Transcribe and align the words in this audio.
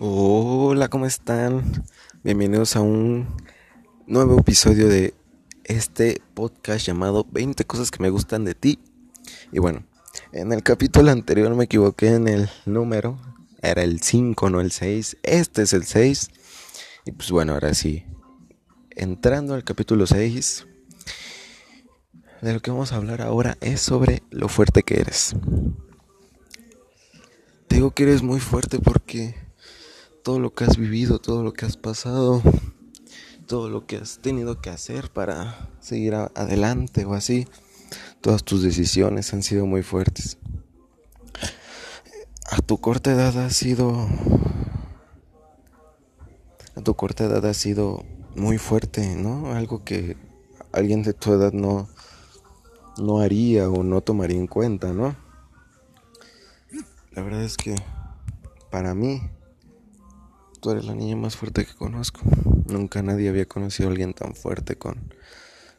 Hola, 0.00 0.86
¿cómo 0.86 1.06
están? 1.06 1.84
Bienvenidos 2.22 2.76
a 2.76 2.82
un 2.82 3.26
nuevo 4.06 4.38
episodio 4.38 4.88
de 4.88 5.12
este 5.64 6.22
podcast 6.34 6.86
llamado 6.86 7.26
20 7.32 7.64
cosas 7.64 7.90
que 7.90 8.00
me 8.00 8.08
gustan 8.08 8.44
de 8.44 8.54
ti. 8.54 8.78
Y 9.50 9.58
bueno, 9.58 9.84
en 10.30 10.52
el 10.52 10.62
capítulo 10.62 11.10
anterior 11.10 11.52
me 11.56 11.64
equivoqué 11.64 12.14
en 12.14 12.28
el 12.28 12.48
número, 12.64 13.18
era 13.60 13.82
el 13.82 14.00
5, 14.00 14.50
no 14.50 14.60
el 14.60 14.70
6. 14.70 15.16
Este 15.24 15.62
es 15.62 15.72
el 15.72 15.82
6. 15.82 16.30
Y 17.04 17.10
pues 17.10 17.32
bueno, 17.32 17.54
ahora 17.54 17.74
sí, 17.74 18.04
entrando 18.90 19.54
al 19.54 19.64
capítulo 19.64 20.06
6, 20.06 20.64
de 22.40 22.52
lo 22.52 22.60
que 22.60 22.70
vamos 22.70 22.92
a 22.92 22.96
hablar 22.96 23.20
ahora 23.20 23.58
es 23.60 23.80
sobre 23.80 24.22
lo 24.30 24.48
fuerte 24.48 24.84
que 24.84 25.00
eres. 25.00 25.34
Te 27.66 27.74
digo 27.74 27.90
que 27.90 28.04
eres 28.04 28.22
muy 28.22 28.38
fuerte 28.38 28.78
porque 28.78 29.47
todo 30.28 30.40
lo 30.40 30.52
que 30.52 30.64
has 30.64 30.76
vivido, 30.76 31.18
todo 31.20 31.42
lo 31.42 31.54
que 31.54 31.64
has 31.64 31.78
pasado, 31.78 32.42
todo 33.46 33.70
lo 33.70 33.86
que 33.86 33.96
has 33.96 34.18
tenido 34.18 34.60
que 34.60 34.68
hacer 34.68 35.10
para 35.10 35.70
seguir 35.80 36.14
adelante 36.14 37.06
o 37.06 37.14
así. 37.14 37.48
Todas 38.20 38.44
tus 38.44 38.62
decisiones 38.62 39.32
han 39.32 39.42
sido 39.42 39.64
muy 39.64 39.82
fuertes. 39.82 40.36
A 42.50 42.58
tu 42.58 42.76
corta 42.76 43.10
edad 43.10 43.38
ha 43.38 43.48
sido... 43.48 44.06
A 46.76 46.82
tu 46.82 46.92
corta 46.92 47.24
edad 47.24 47.46
ha 47.46 47.54
sido 47.54 48.04
muy 48.36 48.58
fuerte, 48.58 49.16
¿no? 49.16 49.54
Algo 49.54 49.82
que 49.82 50.18
alguien 50.72 51.04
de 51.04 51.14
tu 51.14 51.32
edad 51.32 51.54
no, 51.54 51.88
no 52.98 53.20
haría 53.20 53.70
o 53.70 53.82
no 53.82 54.02
tomaría 54.02 54.36
en 54.36 54.46
cuenta, 54.46 54.92
¿no? 54.92 55.16
La 57.12 57.22
verdad 57.22 57.44
es 57.44 57.56
que 57.56 57.76
para 58.70 58.94
mí 58.94 59.22
Tú 60.60 60.70
eres 60.70 60.86
la 60.86 60.94
niña 60.94 61.14
más 61.14 61.36
fuerte 61.36 61.64
que 61.64 61.74
conozco. 61.74 62.20
Nunca 62.66 63.00
nadie 63.02 63.28
había 63.28 63.46
conocido 63.46 63.88
a 63.88 63.92
alguien 63.92 64.12
tan 64.12 64.34
fuerte 64.34 64.76
con, 64.76 65.12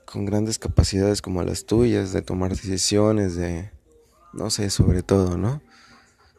con 0.05 0.25
grandes 0.25 0.57
capacidades 0.57 1.21
como 1.21 1.43
las 1.43 1.65
tuyas, 1.65 2.13
de 2.13 2.21
tomar 2.21 2.51
decisiones, 2.51 3.35
de, 3.35 3.71
no 4.31 4.49
sé, 4.49 4.69
sobre 4.69 5.03
todo, 5.03 5.37
¿no? 5.37 5.61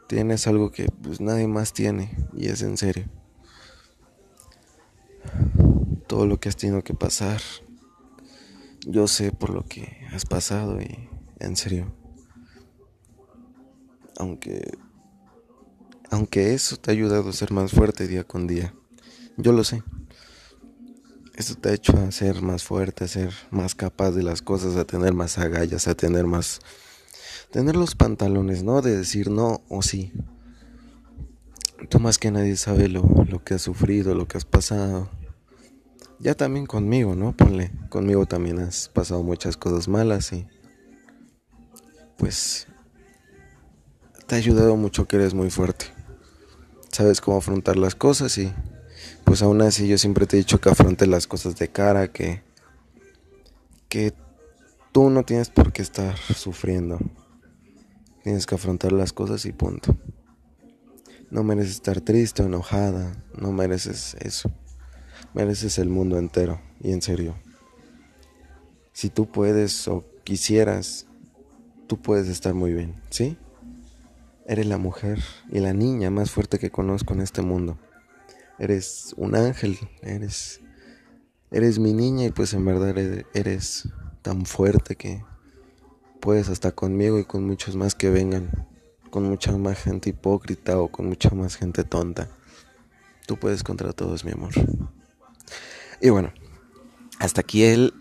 Tienes 0.09 0.47
algo 0.47 0.73
que 0.73 0.87
pues 1.03 1.21
nadie 1.21 1.47
más 1.49 1.75
tiene 1.75 2.17
y 2.35 2.49
es 2.49 2.63
en 2.63 2.79
serio. 2.79 3.05
Todo 6.07 6.27
lo 6.27 6.41
que 6.41 6.49
has 6.49 6.57
tenido 6.57 6.83
que 6.83 6.95
pasar, 6.95 7.41
yo 8.87 9.07
sé 9.07 9.33
por 9.33 9.51
lo 9.51 9.67
que 9.67 10.07
has 10.13 10.25
pasado 10.25 10.81
y 10.81 11.09
en 11.41 11.57
serio. 11.57 11.93
Aunque 14.17 14.79
aunque 16.11 16.55
eso 16.55 16.77
te 16.77 16.91
ha 16.91 16.95
ayudado 16.95 17.31
a 17.31 17.33
ser 17.33 17.53
más 17.53 17.71
fuerte 17.71 18.09
día 18.09 18.25
con 18.25 18.47
día. 18.47 18.75
Yo 19.37 19.53
lo 19.53 19.63
sé. 19.65 19.83
Eso 21.37 21.55
te 21.55 21.71
ha 21.71 21.73
hecho 21.73 21.97
a 21.97 22.11
ser 22.11 22.43
más 22.43 22.65
fuerte, 22.65 23.05
a 23.05 23.09
ser 23.09 23.33
más 23.51 23.75
capaz 23.75 24.11
de 24.11 24.25
las 24.25 24.43
cosas, 24.43 24.77
a 24.77 24.85
tener 24.85 25.15
más 25.15 25.39
agallas, 25.39 25.89
a 25.89 25.95
tener 25.95 26.27
más... 26.27 26.61
Tener 27.51 27.77
los 27.77 27.95
pantalones, 27.95 28.63
¿no? 28.63 28.83
De 28.83 28.97
decir 28.97 29.31
no 29.31 29.63
o 29.69 29.83
sí. 29.83 30.13
Tú 31.89 31.99
más 31.99 32.19
que 32.19 32.31
nadie 32.31 32.57
sabe 32.57 32.89
lo, 32.89 33.03
lo 33.29 33.43
que 33.43 33.55
has 33.55 33.63
sufrido, 33.63 34.15
lo 34.15 34.29
que 34.29 34.37
has 34.37 34.45
pasado. 34.45 35.09
Ya 36.19 36.35
también 36.35 36.67
conmigo, 36.67 37.15
¿no? 37.15 37.35
Ponle, 37.35 37.73
conmigo 37.89 38.27
también 38.27 38.59
has 38.59 38.89
pasado 38.89 39.23
muchas 39.23 39.57
cosas 39.57 39.87
malas 39.89 40.33
y... 40.33 40.47
Pues... 42.19 42.67
Te 44.27 44.35
ha 44.35 44.39
ayudado 44.39 44.77
mucho 44.77 45.09
que 45.09 45.17
eres 45.17 45.35
muy 45.35 45.51
fuerte 45.51 46.00
sabes 47.01 47.23
cómo 47.23 47.39
afrontar 47.39 47.79
las 47.79 47.95
cosas 47.95 48.37
y 48.37 48.53
pues 49.25 49.41
aún 49.41 49.63
así 49.63 49.89
yo 49.89 49.97
siempre 49.97 50.27
te 50.27 50.37
he 50.37 50.41
dicho 50.41 50.61
que 50.61 50.69
afrontes 50.69 51.09
las 51.09 51.27
cosas 51.27 51.57
de 51.57 51.69
cara, 51.69 52.13
que, 52.13 52.43
que 53.89 54.13
tú 54.93 55.09
no 55.09 55.23
tienes 55.23 55.49
por 55.49 55.73
qué 55.73 55.81
estar 55.81 56.15
sufriendo. 56.19 56.99
Tienes 58.23 58.45
que 58.45 58.55
afrontar 58.55 58.93
las 58.93 59.15
cosas 59.15 59.47
y 59.47 59.53
punto. 59.53 59.97
No 61.31 61.43
mereces 61.43 61.77
estar 61.77 62.03
triste 62.03 62.43
o 62.43 62.47
enojada, 62.47 63.17
no 63.35 63.51
mereces 63.51 64.15
eso. 64.21 64.53
Mereces 65.33 65.79
el 65.79 65.89
mundo 65.89 66.19
entero 66.19 66.61
y 66.81 66.93
en 66.93 67.01
serio. 67.01 67.35
Si 68.93 69.09
tú 69.09 69.31
puedes 69.31 69.89
o 69.89 70.05
quisieras, 70.23 71.07
tú 71.87 71.97
puedes 71.97 72.29
estar 72.29 72.53
muy 72.53 72.75
bien, 72.75 73.01
¿sí? 73.09 73.39
Eres 74.47 74.67
la 74.67 74.79
mujer 74.79 75.23
y 75.51 75.61
la 75.61 75.73
niña 75.73 76.11
más 76.11 76.31
fuerte 76.31 76.59
que 76.59 76.71
conozco 76.71 77.15
en 77.15 77.21
este 77.21 77.43
mundo. 77.43 77.79
Eres 78.59 79.15
un 79.17 79.35
ángel, 79.35 79.79
eres 80.03 80.61
eres 81.51 81.79
mi 81.79 81.93
niña 81.93 82.27
y 82.27 82.31
pues 82.31 82.55
en 82.55 82.65
verdad 82.65 82.97
eres 83.35 83.89
tan 84.23 84.47
fuerte 84.47 84.97
que 84.97 85.25
puedes 86.21 86.49
hasta 86.49 86.73
conmigo 86.73 87.19
y 87.19 87.25
con 87.25 87.47
muchos 87.47 87.77
más 87.77 87.95
que 87.95 88.11
vengan, 88.11 88.69
con 89.11 89.25
mucha 89.25 89.57
más 89.57 89.83
gente 89.83 90.11
hipócrita 90.11 90.79
o 90.79 90.89
con 90.89 91.07
mucha 91.07 91.31
más 91.31 91.57
gente 91.57 91.85
tonta. 91.85 92.29
Tú 93.27 93.37
puedes 93.37 93.63
contra 93.63 93.93
todos, 93.93 94.25
mi 94.25 94.33
amor. 94.33 94.53
Y 96.01 96.11
bueno, 96.11 96.33
hasta 97.19 97.41
aquí 97.41 97.65
el 97.65 97.95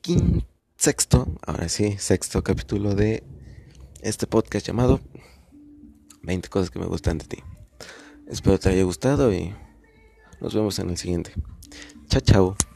quinto, 0.00 0.46
sexto, 0.76 1.28
ahora 1.46 1.68
sí, 1.68 1.96
sexto 1.98 2.42
capítulo 2.42 2.94
de 2.94 3.22
este 4.02 4.26
podcast 4.26 4.66
llamado 4.66 5.00
20 6.22 6.48
cosas 6.48 6.70
que 6.70 6.78
me 6.78 6.86
gustan 6.86 7.18
de 7.18 7.24
ti. 7.24 7.38
Espero 8.26 8.58
te 8.58 8.70
haya 8.70 8.82
gustado 8.84 9.32
y 9.32 9.54
nos 10.40 10.54
vemos 10.54 10.78
en 10.78 10.90
el 10.90 10.96
siguiente. 10.96 11.32
Chao, 12.08 12.20
chao. 12.20 12.71